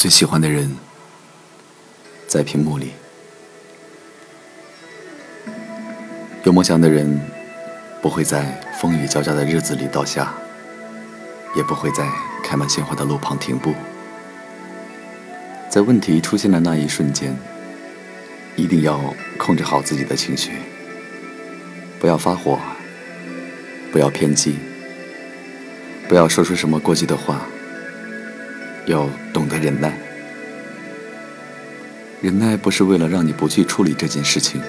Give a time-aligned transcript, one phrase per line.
[0.00, 0.74] 最喜欢的人，
[2.26, 2.92] 在屏幕里。
[6.42, 7.20] 有梦想的人，
[8.00, 10.32] 不会在风雨交加的日子里倒下，
[11.54, 12.08] 也不会在
[12.42, 13.74] 开满鲜花的路旁停步。
[15.68, 17.36] 在问题出现的那一瞬间，
[18.56, 20.52] 一定要控制好自己的情绪，
[22.00, 22.58] 不要发火，
[23.92, 24.54] 不要偏激，
[26.08, 27.42] 不要说出什么过激的话。
[28.90, 29.96] 要懂得忍耐，
[32.20, 34.60] 忍耐不是为了让你不去处理这件事情，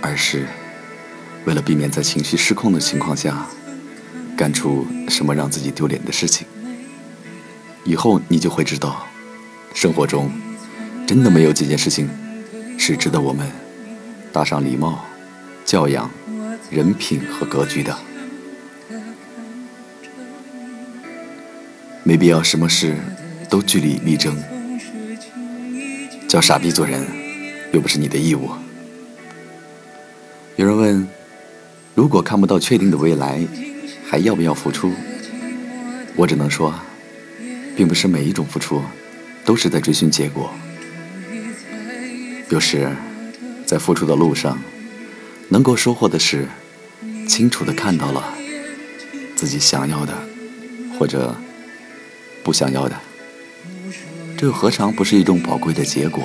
[0.00, 0.46] 而是
[1.44, 3.46] 为了避免在情绪失控的情况下
[4.36, 6.46] 干出什么让自己丢脸的事情。
[7.84, 9.06] 以后你就会知道，
[9.74, 10.32] 生活中
[11.06, 12.08] 真的没有几件事情
[12.78, 13.46] 是值得我们
[14.32, 15.04] 搭上礼貌、
[15.64, 16.10] 教养、
[16.70, 17.94] 人品和格局的。
[22.06, 22.98] 没必要什么事
[23.48, 24.36] 都据理力争，
[26.28, 27.02] 叫傻逼做人
[27.72, 28.50] 又不是你的义务。
[30.56, 31.08] 有人问：
[31.94, 33.40] 如果看不到确定的未来，
[34.06, 34.92] 还要不要付出？
[36.14, 36.74] 我只能说，
[37.74, 38.82] 并不是每一种付出
[39.46, 40.52] 都是在追寻结果。
[42.50, 42.94] 有时，
[43.64, 44.58] 在付出的路上，
[45.48, 46.46] 能够收获的是
[47.26, 48.34] 清楚的看到了
[49.34, 50.12] 自己想要的，
[50.98, 51.34] 或者。
[52.44, 52.94] 不想要的，
[54.36, 56.22] 这又何尝不是一种宝贵的结果？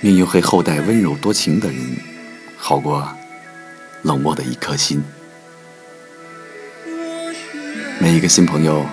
[0.00, 1.78] 命运会厚待温柔多情的人，
[2.56, 3.08] 好过
[4.02, 5.00] 冷漠的一颗心。
[8.00, 8.84] 每一个新朋友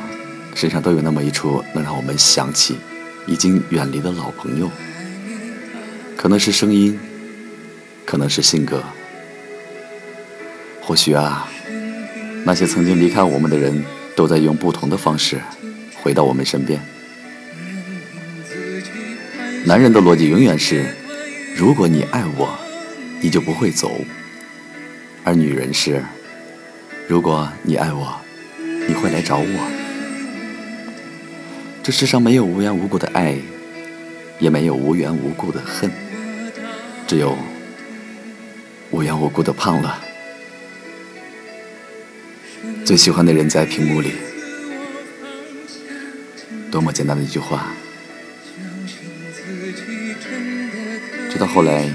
[0.53, 2.77] 身上都有那么一处能让我们想起
[3.25, 4.69] 已经远离的老朋友，
[6.15, 6.99] 可能是声音，
[8.05, 8.83] 可能是性格，
[10.79, 11.47] 或许啊，
[12.45, 13.83] 那些曾经离开我们的人。
[14.15, 15.41] 都在用不同的方式
[16.01, 16.79] 回到我们身边。
[19.65, 20.85] 男人的逻辑永远是：
[21.55, 22.55] 如果你爱我，
[23.19, 23.89] 你就不会走；
[25.23, 26.03] 而女人是：
[27.07, 28.15] 如果你爱我，
[28.87, 29.71] 你会来找我。
[31.81, 33.37] 这世上没有无缘无故的爱，
[34.39, 35.91] 也没有无缘无故的恨，
[37.07, 37.35] 只有
[38.91, 40.04] 无缘无故的胖了。
[42.85, 44.11] 最喜欢的人在屏幕里，
[46.71, 47.73] 多么简单的一句话。
[51.31, 51.89] 直到后来，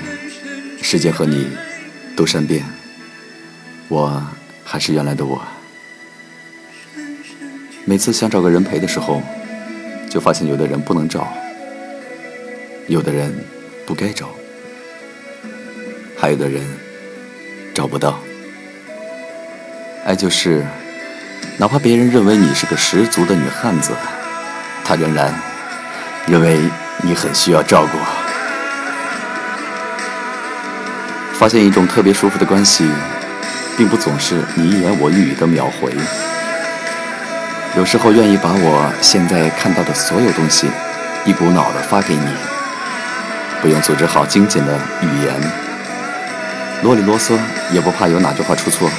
[0.82, 1.48] 世界和你
[2.14, 2.64] 都善变，
[3.88, 4.22] 我
[4.64, 5.40] 还是原来的我。
[7.86, 9.22] 每次想找个人陪的时候，
[10.10, 11.32] 就发现有的人不能找，
[12.86, 13.32] 有的人
[13.86, 14.28] 不该找，
[16.16, 16.62] 还有的人
[17.72, 18.20] 找不到。
[20.02, 20.64] 爱就是，
[21.58, 23.92] 哪怕别人认为你是个十足的女汉子，
[24.82, 25.32] 他仍然
[26.26, 26.58] 认为
[27.02, 27.98] 你很需要照顾。
[31.34, 32.90] 发现一种特别舒服的关系，
[33.76, 35.92] 并不总是你一言我一语的秒回。
[37.76, 40.66] 有时候愿意把我现在看到的所有东西，
[41.26, 42.26] 一股脑的发给你，
[43.60, 45.34] 不用组织好精简的语言，
[46.82, 47.38] 啰里啰嗦，
[47.70, 48.90] 也不怕有哪句话出错。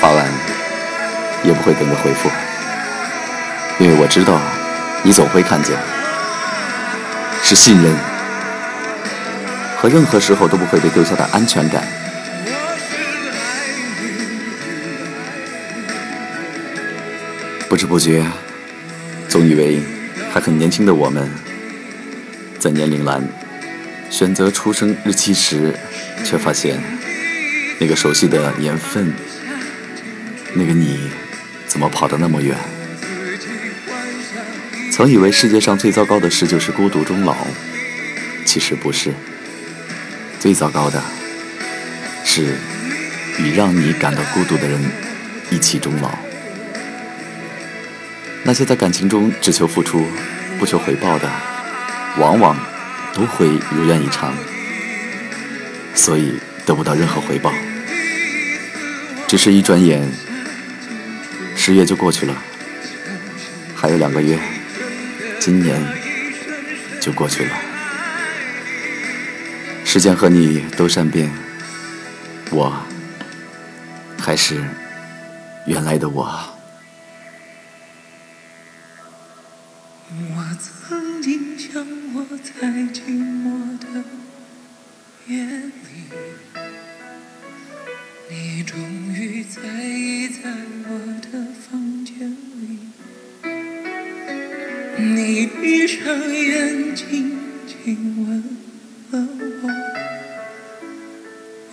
[0.00, 0.26] 发完
[1.44, 2.30] 也不会等着回复，
[3.78, 4.40] 因为我知道
[5.02, 5.76] 你总会看见，
[7.42, 7.94] 是信任
[9.76, 11.86] 和任何时候都不会被丢下的安全感。
[17.68, 18.24] 不知不觉，
[19.28, 19.82] 总以为
[20.32, 21.30] 还很年轻的我们，
[22.58, 23.22] 在年龄栏
[24.08, 25.74] 选择出生日期时，
[26.24, 26.82] 却发现
[27.78, 29.12] 那个熟悉的年份。
[30.54, 31.10] 那个你，
[31.66, 32.56] 怎么跑得那么远？
[34.92, 37.36] 曾以为世界上最糟糕的事就是孤独终老，
[38.44, 39.14] 其实不是。
[40.38, 41.02] 最糟糕的，
[42.24, 42.56] 是
[43.38, 44.80] 与让你感到孤独的人
[45.50, 46.10] 一起终老。
[48.42, 50.04] 那些在感情中只求付出，
[50.58, 51.30] 不求回报的，
[52.18, 52.58] 往往
[53.14, 54.34] 都会如愿以偿，
[55.94, 57.52] 所以得不到任何回报，
[59.28, 60.10] 只是一转眼。
[61.70, 62.36] 十月就过去了，
[63.76, 64.36] 还有两个月，
[65.38, 65.80] 今年
[67.00, 67.56] 就过去了。
[69.84, 71.30] 时间和你都善变，
[72.50, 72.76] 我
[74.18, 74.64] 还是
[75.64, 76.24] 原来的我。
[80.10, 84.02] 我曾经想我在寂寞的
[85.28, 85.70] 夜里，
[88.28, 88.76] 你终
[89.14, 89.39] 于
[95.00, 95.98] 你闭上
[96.30, 98.44] 眼睛，亲吻
[99.10, 99.28] 了
[99.62, 99.64] 我，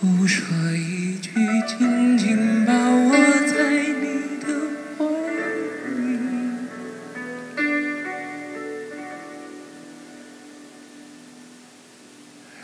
[0.00, 1.30] 不说一句，
[1.66, 3.12] 紧紧抱我
[3.46, 4.04] 在你
[4.40, 4.46] 的
[4.96, 5.04] 怀
[5.94, 6.00] 里，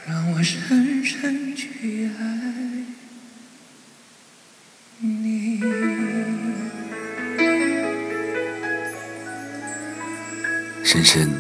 [0.09, 2.74] 让我深深去爱。
[10.85, 11.31] 深深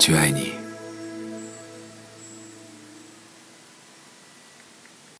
[0.00, 0.67] 去爱你。